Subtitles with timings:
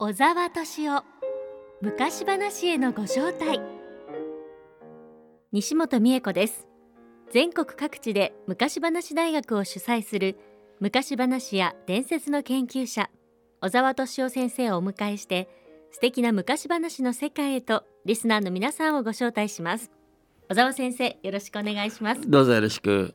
[0.00, 1.02] 小沢敏夫
[1.82, 3.60] 昔話へのご招待。
[5.50, 6.68] 西本美恵子です。
[7.32, 10.38] 全国各地で昔話大学を主催する
[10.78, 13.10] 昔話や伝説の研究者
[13.60, 15.48] 小沢敏夫先生をお迎えして
[15.90, 19.90] 素敵な昔話の世界へとリスナーの皆さんをご招待します。
[20.48, 22.20] 小沢先生よろしくお願いします。
[22.30, 23.12] どうぞよろしく。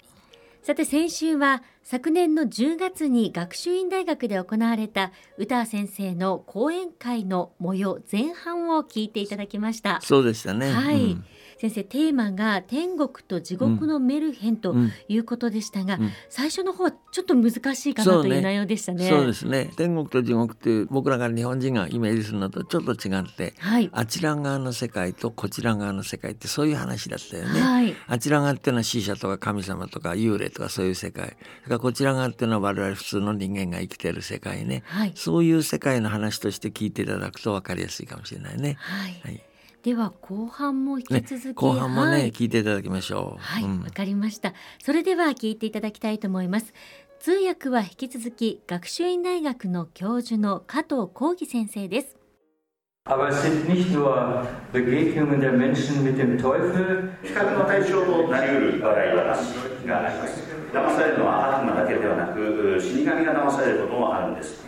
[0.64, 10.00] さて先週は昨年の10月に学習院大学で行われた宇田先生の講演会の模様前半を聞いていただきました。
[10.01, 10.71] そうでしたね。
[10.71, 11.25] はい、うん
[11.63, 14.75] 先生テーマが天国と地獄のメルヘンと
[15.07, 16.01] いうことでしたが、うん。
[16.03, 19.07] うん、最初の方はちょっと難しいかなという内容でしたね。
[19.07, 19.71] そうですね。
[19.77, 27.61] 天国と地獄っていう僕らが日本人がイメージするのとちょっと違って、はい、あちら側の世界とこちら側の世界ってそういう話だったよね。
[27.61, 31.27] はい、あちら側っていうのは死者とか神様とか幽霊とかそういう世界。
[31.27, 31.39] それか
[31.75, 38.75] らこちら側っていうのは我々普通の人間が生きてる世界ね、はい、そういう世界の話として聞いていただくと分かりやすいかもしれないね。
[38.80, 39.41] はい
[39.83, 43.42] では後半も引き続き、ね、後半もね、はい、聞いていただきましょう。
[43.42, 44.53] はいわ、うん、かりました。
[44.81, 46.73] それでは聞いていただきたいと思います。
[47.20, 52.16] 通訳は引き続き学習院大学の教授の加藤浩義先生です。
[53.06, 57.17] Aber es sind nicht nur Begegnungen der Menschen mit dem Teufel.
[57.22, 59.54] 比較の対象となり笑い話
[59.86, 60.44] があります。
[60.72, 64.64] 騙されるのは悪魔だけではなく、死神が騙されることもあるんです。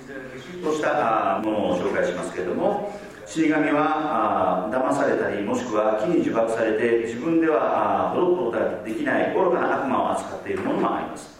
[0.61, 11.35] そうしたものを紹介しますけれども、死神はあ騙されたりもしくは木に呪縛されて自分ではほどくことができない愚かな悪魔を扱っているものもあります。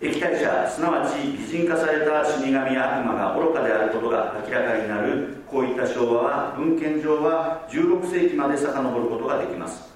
[0.00, 9.90] 液体者すなわち擬人化された死神や悪魔が愚かであることが明らかになるこういった昭和は文献上は16世紀まで遡ることができます。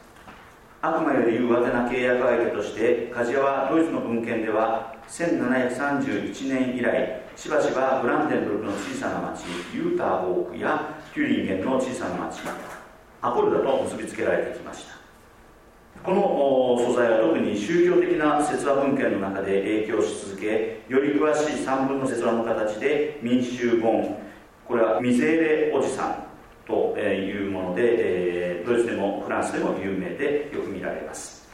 [0.83, 12.41] 悪魔より上手な契約相手として鍛冶屋はドイツの文献では1731年以来しばしばブランデンブルクの小さな町ユーターボークやキュリンゲンの小さな町。
[13.23, 14.95] アポルダと結びつけられてきました。
[16.03, 24.17] この素材は特に宗教的な説話文献の中で影響し続けより詳しい三分の説話の形で民衆本。
[24.67, 26.27] これはミゼーレおじさん
[26.67, 31.45] というものでドイツでもフランスでも有名でよく見られます。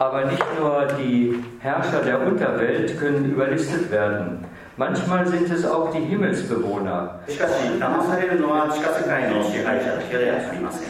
[0.00, 4.46] Aber nicht nur die Herrscher der Unterwelt können überlistet werden.
[4.80, 7.20] Manchmal sind es auch die Himmelsbewohner.
[7.28, 10.88] しかし、騙されるのは地下世界の支配者だけではありません。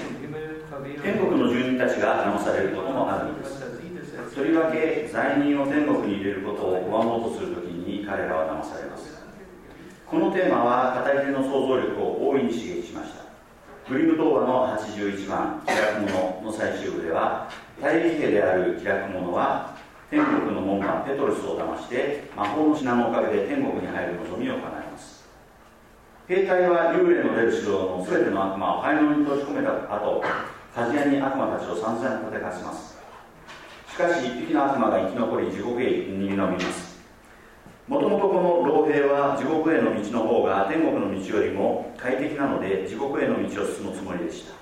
[1.03, 3.59] 天国の住人たちが騙されることもあるんです。
[4.33, 9.27] とりわけ罪人を天国に入れることを拒もうとするときに彼らは騙されます。
[10.07, 13.25] このテーマは語り手の想像力を大いに刺激しました。
[13.91, 17.49] グリム童話の81番「気楽者」の最終部では
[17.83, 19.70] 大義家である気楽者は
[20.11, 25.25] 天国の門番ペトルスを騙して魔法の品のおかげで天国に入る望みを叶えます。
[26.27, 30.21] 兵隊は幽霊の出る城の全ての悪魔を灰のに閉じ込めた後
[30.75, 32.99] 鍛冶屋に悪魔たちを散々立てかせます。
[33.89, 36.99] しかし一匹の悪魔が生き残り地獄へ逃げ延びます。
[37.87, 44.60] もともとこの老兵は地獄への道の方が天国の道よりも快適なので地獄への道を進むつもりでした。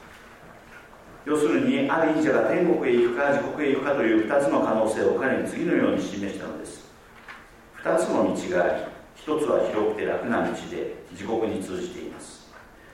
[1.28, 6.88] 要するにある医者が天国へ行くか地獄へ行くかという2つの可能性を彼に次のように示したのです。
[7.84, 8.82] 2つの道があり
[9.14, 12.48] 1つは広くて楽な道で地獄に通じています。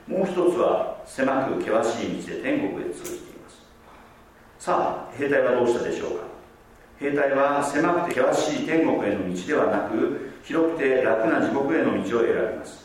[0.08, 3.62] もう1つは狭く険しい道で天国へ通じています。
[4.58, 6.24] さあ兵隊はどうしたでしょうか。
[6.98, 12.84] 兵隊は狭くて険しい天国への道ではなく広くて楽な地獄への道を選びます。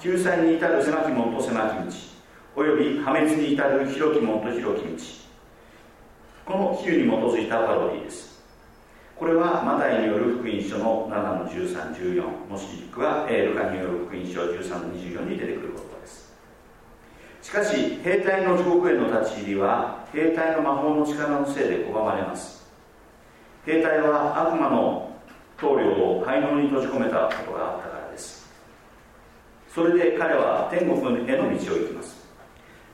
[0.00, 2.11] 救済に至る狭き門と狭き道。
[2.54, 4.96] および破滅に至る広き門と広き道。
[6.44, 8.42] この比喩に基づいたパロディです。
[9.16, 16.32] これはマタイによる福音書の7の1314もしくはルカによる福音書13の24に出てくることです。
[17.40, 22.68] しかし兵隊の地獄への立ち入りは兵隊の魔法の力のせいで拒まれます。
[23.64, 25.16] 兵隊は悪魔の
[25.56, 25.86] 棟梁
[26.18, 28.46] を灰物に閉じ込めたことがあったからです。
[29.72, 31.00] それで彼は天国
[31.30, 32.21] への道を行きます。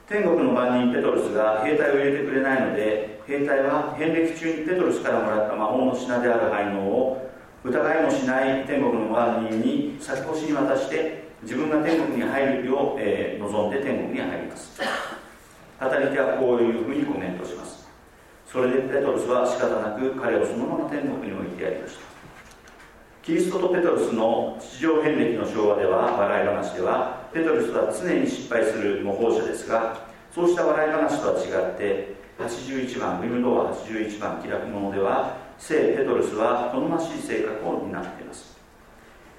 [0.08, 7.30] 天国の番人ペトルスが兵隊を入れてくれないので兵隊は遍歴中にペトルスからもらった魔法の品である灰能を
[7.62, 14.80] 疑いもしない天国の番人に先越しに渡して自分が天国に入るよう、えー、望んで天国に入ります。
[15.78, 17.86] 語り手はこういうふうにコメントします。
[18.50, 22.00] それでペトルスは仕方なく彼をそのまま天国に置いてやりました。
[23.22, 38.56] キリストとペトルスの地上遍歴の昭和では笑い話ではペトルスは常に失敗する模倣者ですがそうした笑い話とは違って81番グリムドア81番気楽者では聖ペトルスは好ましい性格を担っています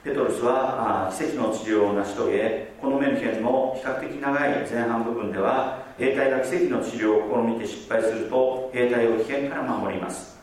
[0.03, 10.37] ペトルスは奇跡の治療を成し遂げこのメルヘンの比較的長い前半部分では兵隊が奇跡の治療を試みて失敗すると兵隊を危険から守ります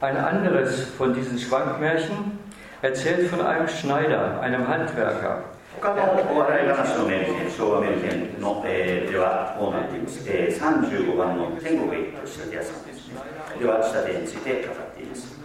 [0.00, 2.38] Ein anderes von diesen Schwankmärchen
[2.80, 5.44] erzählt von einem Schneider, einem Handwerker.
[5.80, 13.14] 他のお笑い話のメルヘン、昭和メルヘンの、えー、ではこうなっています、えー、35番の天国へ行った仕立て屋さんですね。
[13.58, 15.40] では仕立てについて語っています。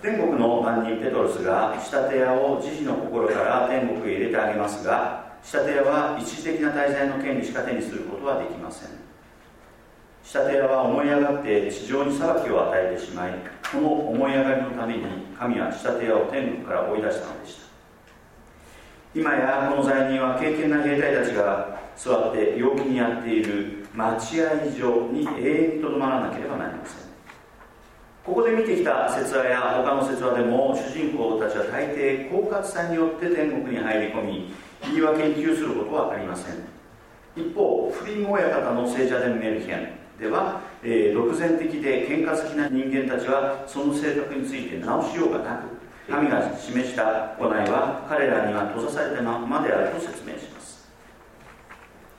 [0.00, 8.88] 天国の番人ペトロスが仕立て屋を慈悲の心から天国へ入れてあげますが仕立て屋は一時的な滞在の権利しか手にすることはできません。
[10.24, 13.34] 仕立て屋は思い上がって地上に裁きを与えてしまい
[13.72, 15.04] この思い上がりのために
[15.38, 17.67] 神は仕立て屋を天国から追い出したのでした。
[19.14, 27.08] 今やこの罪人は敬虔な兵隊たちが座って陽気にやっている待合所に永遠にとどまらなければなりません。
[28.24, 34.52] ここで見てきた説話や他の説話でも主人公たちは大抵狡猾さによって天国に入り込み
[34.82, 36.54] 言い訳に窮することはありません。
[37.34, 45.77] 一方不倫親方の聖者伝メルヘンでは、えー、独善的で喧嘩好きな人間たちはその性格について直しようがなく
[46.08, 50.78] 神が示した行いは彼らには閉ざされたままであると説明します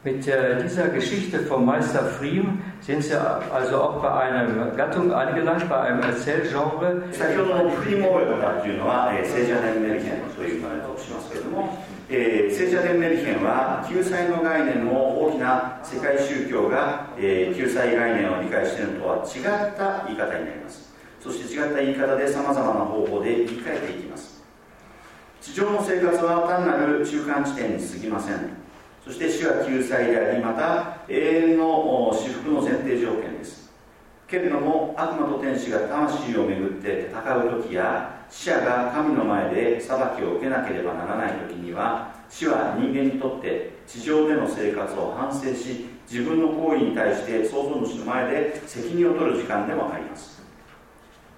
[0.01, 4.47] Mit dieser Geschichte vom Meister Friem sind Sie also auch bei einer
[4.77, 7.03] Gattung angelangt, bei einem Erzählgenre.
[7.11, 20.88] 先ほどのフリーモールというのは、えー、聖者伝メルヘンという言われとしますけれども、えー、聖者伝メルヘンは救済の概念の大きな世界宗教が、えー、救済概念を理解しているのとは違った言い方になります
[21.19, 24.41] そして違った言い方でさまざまな方法で言い換えていきます。
[25.41, 28.35] 地上の生活は単なる中間地点に過ぎません。
[29.03, 33.69] そして死は救済でありまた永遠の至福の前提条件です。
[34.27, 50.38] けれども悪魔と天使が魂をめぐって戦う時や死者が神の前で裁きを受けなければならない時には死は人間にとって地上での生活を反省し自分の行為に対して創造主の前で責任を取る時間でもあります。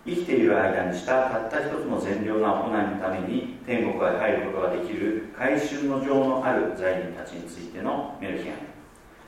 [0.03, 8.55] 生きている間にしたたった一つの善良な行いのために天国へ入ることができる改春の情のある罪人たちについてのメルヒアン。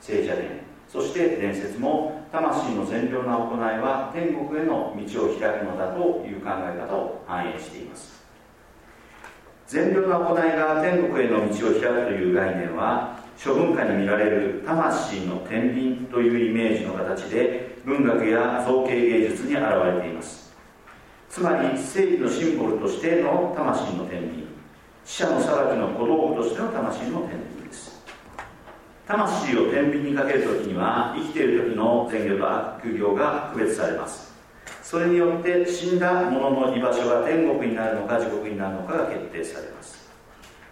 [0.00, 8.24] 聖者伝そして伝説も魂の善良な行いは天国への道を開くのだという考え方を反映しています。
[9.66, 20.43] 善良な行いが天国への道を開くという概念は諸文化に見られる魂の天秤というイメージの形で文学や造形芸術に現れています。
[21.34, 24.46] つまり正義のシンボルとしての魂の天秤。
[25.04, 28.00] 死者の裁きの小道具としての魂の天秤です。
[29.04, 34.32] 魂を天秤にかけるときには生きている時の善行と悪行が区別されます。
[34.84, 40.08] それによって死んだ者の居場所が天国になるのか地獄になるのかが決定されます。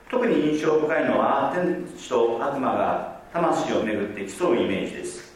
[0.08, 5.31] 特に印象深いのは天使と悪魔が魂をめぐって競うイメージです。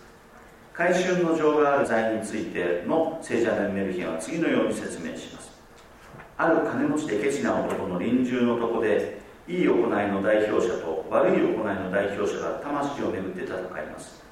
[0.76, 5.50] 回春の情がある罪についての聖者伝メルヒンは次のように説明します。
[6.36, 9.18] ある金持ちでケチな男の臨終のとこで
[9.48, 14.22] いい行いの代表者と悪い行いの代表者が魂をめぐって戦います。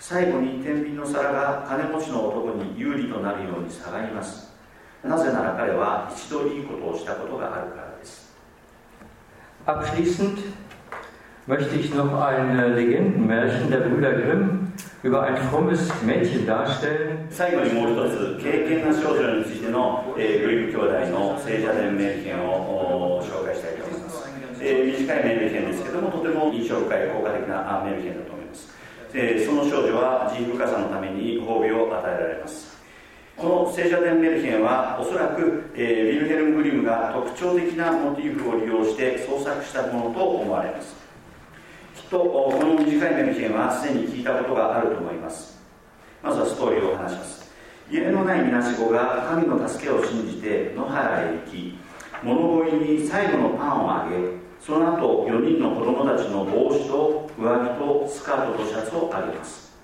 [0.00, 4.54] 最後に天秤の皿が金持ちの男に有利となるように下がります。
[5.04, 8.32] なぜなら彼は一度いいことをしたことがあるからです。
[9.66, 10.38] Abschließend
[11.46, 14.63] möchte ich noch ein Legendenmärchen der Brüder Grimm
[15.04, 17.28] über ein frommes Mädchen darstellen.
[17.28, 24.24] 最後にもう一つ、敬虔な少女についての、えー、グリム兄弟の聖者伝名編を紹介したいと思います。
[24.62, 28.72] えー、短いメール編ですけども、とても印象深い効果的なメール編だと思います。
[29.12, 32.74] えー、その少女は慈悲深さのために褒美を与えられます。
[33.36, 41.03] この聖者伝メルヘンはおそらく、えー、ヴィルヘルム・グリムが特徴的なモチーフを利用して創作したものと思われます
[42.10, 45.58] とこの短いメルヘンはすでに聞いたことがあると思います。
[46.22, 47.52] まずはストーリーを話します。
[47.90, 51.78] 家のないみなし子が神の助けを信じて野原へ行き
[52.22, 54.16] 物乞いに最後のパンをあげ
[54.58, 59.74] その後4人の子供たちの帽子と上着とスカートとシャツをあげます。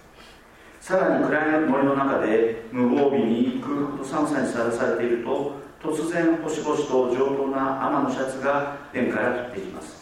[0.81, 10.00] さらに暗い森の中で無防備に空腹と寒さにさらされていると突然星々と上等な天のシャツが天から降ってきます。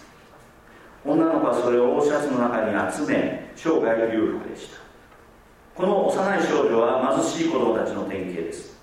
[1.04, 4.78] 女の子はそれを大シャツの中に集め生涯裕福でした。
[5.74, 8.76] この幼い少女は貧しい子供たちの典型です。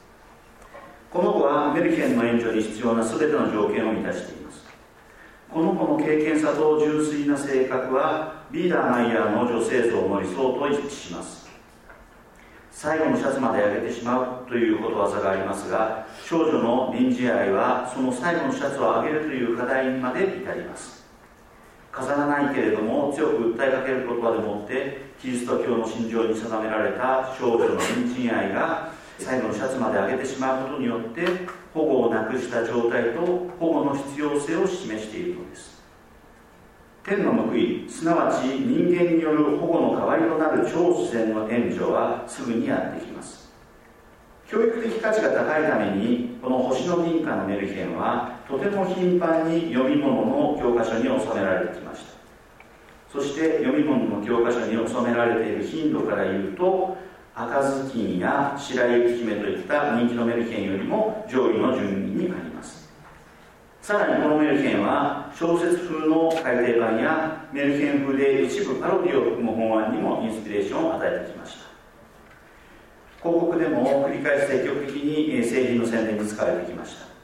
[1.12, 4.64] この子はメルヘンの援助に必要な全ての条件を満たしています。
[5.52, 11.46] この子の経験さと純粋な性格はビーダーマイヤーの女性像の理想と一致します。
[12.72, 21.05] 最後のシャツまで上げてしまうということわざがありますが少女の臨時愛はその最後のシャツを上げるという課題にまで至ります。
[21.96, 31.26] 飾らないけれども強く訴えかける言葉でもってキリスト教の信条に定められた少女の隣人愛が最後のシャツまで上げてしまうことによって
[31.74, 33.22] 保護をなくした状態と
[33.60, 35.76] 保護の必要性を示しているのです。
[37.06, 43.54] 天の報いすなわち人間による保護の代わりとなる超自然の援助はすぐにやってきます。
[44.48, 52.16] 教育的価値が高いためにこの星の民家のメルヘンはとても頻繁に読み物の教科書に収められてきました。
[53.12, 56.98] そして読み物の教科書に収められている頻度から言うと
[57.34, 62.94] 赤ずきんや白雪姫といった人気のメルヘンよりも上位の順位にあります。
[63.82, 71.66] さらにこのメルヘンは小説風の改訂版やメルヘン風で一部パロディを含む本案にもインスピレーションを与えてきました。
[73.22, 77.15] 広告でも繰り返し積極的に製品の宣伝に使われてきました。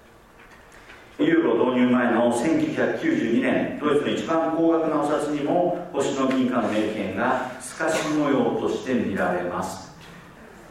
[1.75, 9.91] ユーロ導入前の1992年ドイツの一番高額なお札にも星の銀貨のメルヘンが透かし模様として見られます。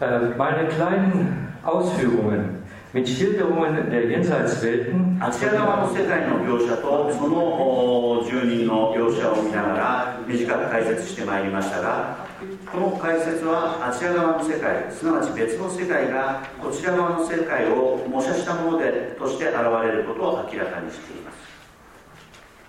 [0.01, 2.60] Uh, Meine kleinen Ausführungen
[2.93, 12.27] mit Schilderungen der Jenseitswelten あちら側の世界の描写とその住人の描写を見ながら短く解説してまいりましたが
[12.73, 19.55] この解説はあちら側の世界すなわち別の世界がこちら側の世界を模写したものでとして現
[19.85, 21.37] れることを明らかにしています。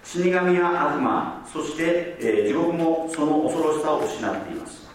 [0.03, 4.87] 死神や悪魔そして、えー、地獄もその恐ろしさを失っています。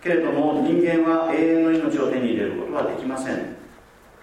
[0.00, 3.57] けれども人間は永遠の命を手に入れることはできません。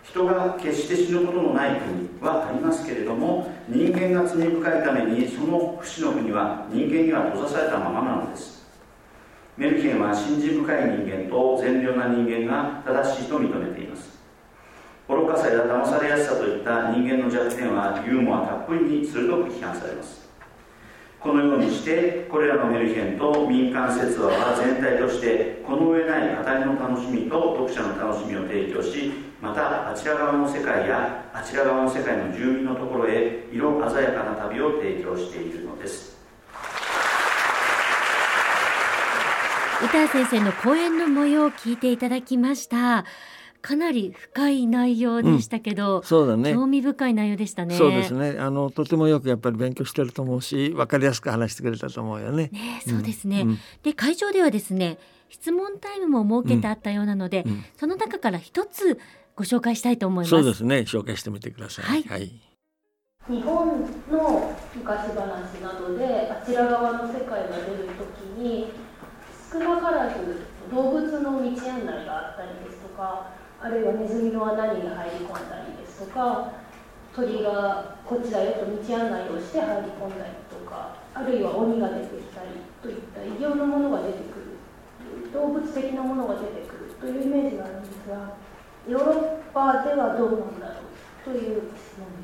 [0.10, 8.64] 人が決して死ぬことのない国はありますけれども人間が罪深いためにその不死の国は人間には閉ざされたままなのです。
[9.58, 14.20] メルケンは信心深い人間と善良な人間が正しいと認めています。
[15.08, 20.25] 愚かさや騙されやすさといった人間の弱点はユーモアたっぷりに鋭く批判されます。
[21.26, 36.16] このようにしてこれらのメルヘンと民間説話は全体としてこの上ない語りの楽しみと読者の楽しみを提供しまたあちら側の世界やあちら側の世界の住民のところへ色鮮やかな旅を提供しているのです。
[39.84, 43.04] 歌先生の講演の模様を聞いていただきました。
[43.66, 46.54] かなり深い内容でしたけど、うん、そうだね。
[46.54, 47.76] 興味深い内容でしたね。
[47.76, 48.36] そうですね。
[48.38, 52.52] あのとてもよくやっぱり勉強してると思うし分かりやすく話してくれたと思うよね。
[52.54, 59.00] ねそうですね、うん、で会場ではですね質問タイムも設けてあったようなので、うん、その中から一つ
[59.36, 60.30] ご紹介したいと思います。
[60.30, 60.82] そうですね。
[60.82, 61.86] 紹介してみてください。
[61.86, 62.32] はい、はい。
[63.28, 63.82] 日本
[64.12, 65.16] の昔話
[65.64, 68.68] などであちら側の世界が出るときに
[69.52, 76.54] 少なからず動物の道案内があったりですとかあるいはネズミの穴に入り込んだりですとか
[77.16, 88.38] 鳥がこっちだよと道案内をして入り込んだりとかあるいは鬼が出てきたりといった異形のものが出てくる動物的なものが出てくるというイメージがあるんですが
[88.88, 92.15] ヨーロッパではどうなんだろうという質問。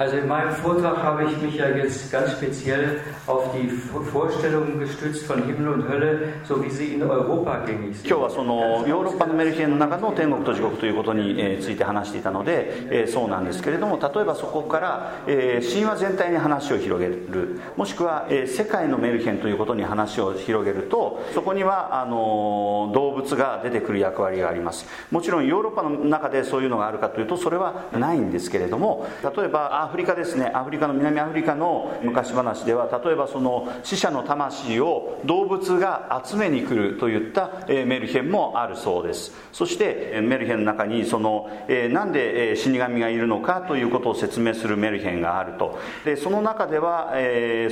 [0.00, 5.26] Also in meinem Vortrag habe ich mich ja jetzt ganz speziell auf die Vorstellungen gestützt
[5.26, 8.08] von Himmel und Hölle, so wie sie in Europa gängig sind.
[8.08, 24.86] 今日はそのヨーロッパのメルヘンの中の天国と地獄ということについて話していたので、そうなんですけれども、例えばそこから神話全体に話を広げる、もしくは世界のメルヘンということに話を広げると、そこにはあの動物が出てくる役割があります。
[25.10, 30.50] もちろんヨーロッパの中でそういうのがあるかというと、それはないんですけれども、例えばフリカですね。
[30.54, 39.32] アフリカの南アフリカの昔話では例えばその死者の魂を動物が集めに来るといったメルヘンもあるそうです。
[39.52, 41.50] そしてメルヘンの中にその
[41.90, 45.78] なんで死神がいるのかということを説明するメルヘンがあると。
[46.04, 47.12] でその中では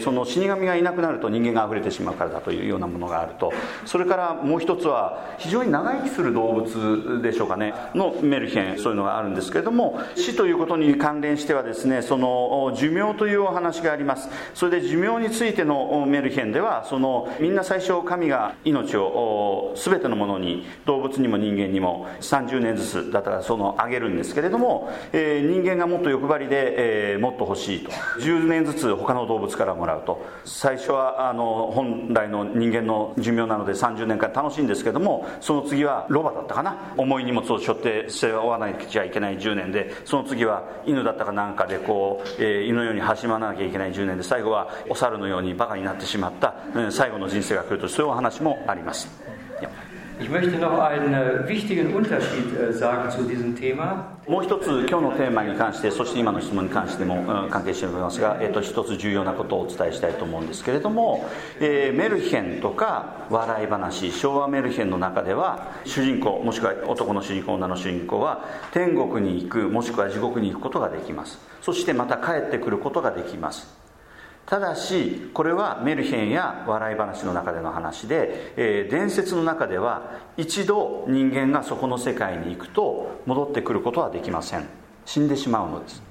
[0.02, 3.52] その死神がいなくなると人間が溢れてしまうからだというようなものがあると。
[3.84, 7.74] それからもう一つは非常に長生きする動物でしょうかね。
[7.94, 14.30] のメルヘンそういうのがあるんですけれども死ということに関連してはですねその寿命というお話があります。
[14.54, 27.90] それで寿命についてのメルヘンではそのみんな最初神が命を全てのものに動物にも人間にも30年ずつだったらそのあげるんですけれども、えー、人間がもっと欲張りで、えー、もっと欲しいと。
[28.20, 30.24] 10年ずつ他の動物からもらうと。
[30.46, 36.94] 最初はあの本来の人間の寿命なので30年間楽しいんですけどもその次はロバだったかな。
[36.96, 49.08] 重い荷物を背負って背負わなきゃいけない10年でその次は犬だったかなんかでこうえー、犬のように始まらなきゃいけない10年で最後はお猿のようにバカになってしまった、うん、最後の人生が来るとそういうお話もあります。
[50.20, 54.16] Ich möchte noch einen wichtigen Unterschied sagen zu diesem Thema.
[54.26, 61.28] もう一つ今日のテーマに関してそして今の質問に関しても、関係しておりますが、えーと、一つ重要なことをお伝えしたいと思うんですけれども、
[61.60, 73.87] えー、メルヘンとか笑い話昭和メルヘンの中では主人公もしくは男の主人公女の主人公は天国に行くもしくは地獄に行くことができますそしてまた帰ってくることができます
[74.48, 84.66] ただしこれはメルヘンや笑い話の中での話で、えー、伝説の中では一度人間がそこの世界に行くと戻ってくることはできません。
[85.04, 86.02] 死んでしまうのです。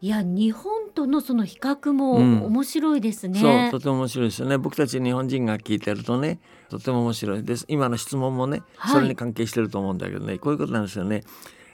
[0.00, 2.14] いや日本とのその比較も
[2.46, 4.58] 面白いですね、うん、そうとても面白いですよね。
[4.58, 6.38] 僕たち日本人が聞いてるとね
[6.70, 7.64] とても面白いです。
[7.66, 8.62] 今の質問もね、
[8.92, 11.24] それに関係してると思うんだけどねこういうことなんですよね。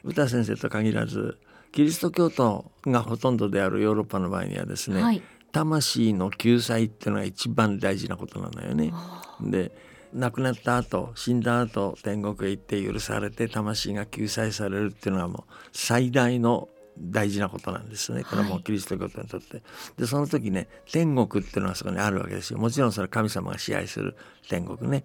[0.05, 1.39] 歌先生と限らず
[1.73, 8.93] キリスト教徒がほとんどであるヨーロッパの場合にはですね、はい魂の救済っていうのが一番大事なことなのよね。
[9.41, 9.73] で
[10.13, 16.69] 亡くなった後死んだ後天国へ行って許されて魂が救済されるっていうのはもう最大の
[17.01, 18.25] 大事なことなんですね。
[18.25, 19.57] これはもうキリスト教徒にとって。
[19.57, 22.59] はい、でその時ね天国っていうのはそこにあるわけですよ。
[22.59, 24.17] もちろんそれは神様が支配する
[24.49, 25.05] 天国ね。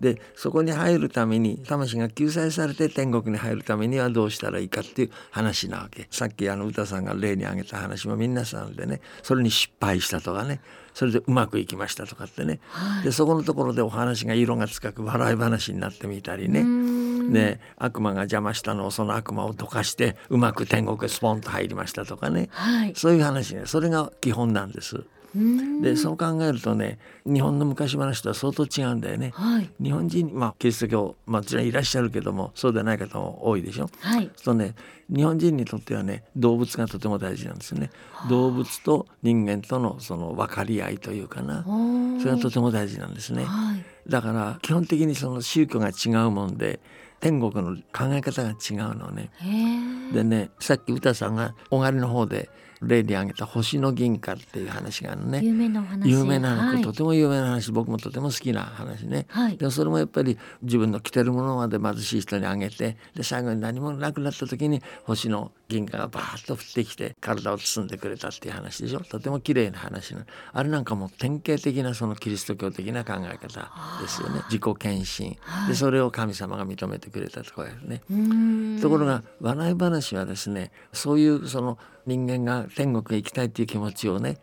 [0.00, 6.06] でそこに入るために魂が救済されて天国に入るためにはどうしたらいいかっていう話なわけ。
[6.10, 10.60] さっきあの歌さんが例に挙げた話も皆さんでねそれに失敗したとかね。
[10.94, 16.62] それでうまくいきましたとかってね、はい、でそこのところでお話が色がつかく笑い話になってみたりね
[17.32, 23.62] で悪魔が邪魔したのをその悪魔をどかしてうまく天国へスポンと入りましたとかね、はい、そういう話ね。
[23.66, 25.04] それが基本なんです。
[25.82, 29.32] でそう考えるとね日本の昔話とは相当違うんだよね。
[29.34, 33.90] はい、日本人まあキリスト教もちろんいらっしゃるけどもそうでない方も多いでしょ。
[33.98, 34.74] はい、とね
[35.12, 37.90] 日本人にとってはね動物がとても大事なんですよね。
[38.30, 41.64] 動物と人間とのその分かり合いというかな。
[42.20, 43.44] それがとても大事なんですね。
[43.44, 46.78] はい、だから基本的にその宗教が違うもんで
[47.24, 49.30] 天国の考え方が違うのね。
[50.12, 52.50] でねさっき歌さんが小狩の方で
[52.82, 55.40] 例に挙げた星の銀貨っていう話があるね。
[55.42, 56.10] 有名な話。
[56.10, 57.72] 有名な、はい、とても有名な話。
[57.72, 69.00] 僕もとても好きな話ね、はい、でもそれもやっぱり自分の着てるものまで貧しい人にあげてで最後に何もなくなった時に星の銀河がバーッと降ってきて体を包んでくれたっていう話でしょ？
[69.00, 73.70] とても綺麗な話なあれなんかも典型的なそのキリスト教的な考え方
[74.02, 74.42] ですよね。
[74.50, 78.02] 自己献身、はい、でそれを神様が認めてくれたとかね。
[78.80, 84.38] ところが笑い話はですねそういうその人間が天国へ行きたいっていう気持ちをね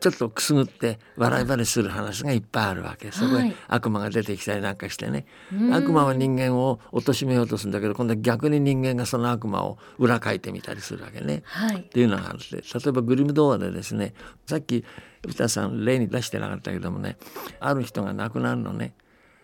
[0.00, 3.10] ちょっとくすぐって笑い話する話がいっぱいあるわけ。
[3.10, 11.42] そこへ悪魔が出てきたりなんかしてね、はい、悪魔は人間を貶めようとするんだけど今度は逆に人間がその悪魔を裏書いてみたりするわけね。
[11.44, 14.14] はい、っていうのがあって例えばグリム童話でですね
[14.46, 14.84] さっき
[15.26, 17.16] 歌さん例に出してなかったけどもね
[17.58, 18.94] ある人が亡くなるのね。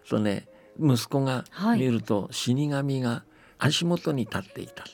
[0.08, 0.46] とね
[0.78, 1.44] 息子が
[1.76, 3.24] 見ると死神が
[3.58, 4.90] 足元に立っていたと。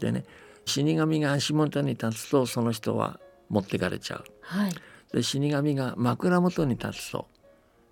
[0.00, 0.24] でね
[0.64, 4.24] 死神が足元に立つとその人は持ってかれちゃう。
[4.40, 4.72] はい、
[5.12, 7.26] で死神が枕元に立つと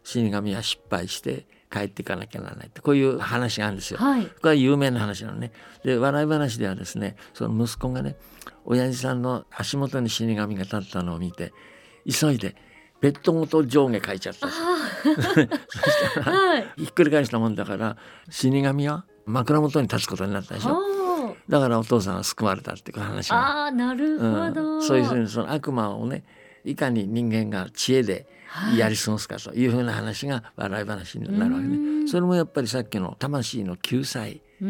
[0.02, 3.98] 死神は失敗して帰っていかなきゃならないってこういう話があるんですよ。
[3.98, 5.50] はい、これは有名な話なのね。
[5.82, 8.16] で笑い話ではですねその息子がね
[8.64, 11.52] 親父さんの足元に死神が立ったのを見て
[12.08, 12.54] 急いで
[13.00, 17.96] ベッドごと上下書いちゃった そしたら、はい、ひっくり返したもんだから
[18.30, 20.94] 死神は枕元に立つことになったでしょ。
[21.48, 23.66] だからお父さんは救われたっていう話が。
[23.66, 26.24] あなるほど、うん、そういうふうにその悪魔をね
[26.64, 28.26] いかに人間が知恵で
[28.76, 32.08] やり過ごすかというふうな話が笑い話になるわけね。
[32.08, 34.64] それもやっぱりさっきの魂の救済と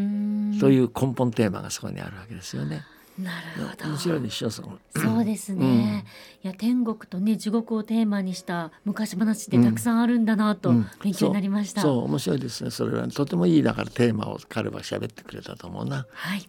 [0.70, 2.82] いう根本テーマがそこにあるわけですよね。
[3.16, 3.90] なるほど。
[3.90, 4.50] 面白いでしょ？
[4.50, 4.62] そ
[4.96, 11.92] そうですね、うん、いや天国とね地獄をテーマにした昔話ってたくさんあるんだなと勉強になりました、うんう。
[11.92, 12.70] ん、そう面白いですね。
[12.70, 16.06] それはとてもいいだからテーマを彼は喋ってくれたと思うな。
[16.12, 16.48] はい、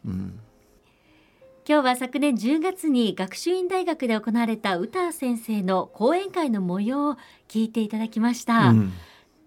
[1.68, 8.72] 今日は昨年10月に学習院大学で行われた歌先生の講演会の模様を聞いていただきました、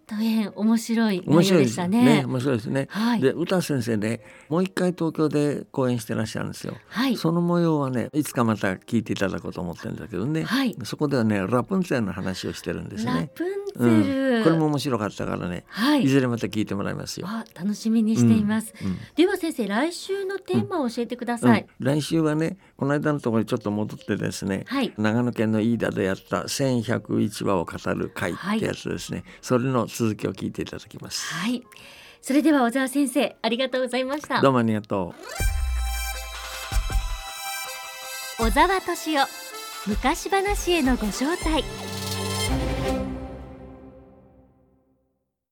[0.09, 2.03] 大変面白い内容でしたね。
[2.03, 2.25] ね。
[2.25, 2.89] 面白いですね。
[2.89, 6.75] はい、で歌先生ねもう一回東京で講演してらっしゃるんですよ。
[6.89, 13.13] はい、その模様はねいつかまた聞いていただこうと思ってるんだけどね、はい、そこではねラプンツェルの話をしてるんですね。
[13.13, 17.27] ラプンツェル、うん、これも面白かったからね、はい、いずれまた聞いてもらいますよ。
[17.29, 18.73] あ楽しみにしています。
[18.83, 18.89] うん。
[18.89, 21.67] うん、では先生来週のテーマを教えてください。
[21.79, 24.65] 来週はねこの間のところにちょっと戻ってですね、
[24.97, 31.35] 長野県の飯田でやった1101話を語る会ってやつですね、それの続きを聞いていただきます。
[31.35, 31.65] はい。
[32.23, 34.41] それでは小沢先生ありがとうございました。
[34.41, 35.15] どうもありがと
[38.39, 38.43] う。
[38.45, 39.27] 小沢敏夫
[39.89, 41.65] 昔話へのご招待。